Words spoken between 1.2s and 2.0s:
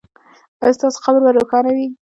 به روښانه وي؟